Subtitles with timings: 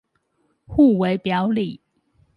[0.65, 1.79] 互為表裡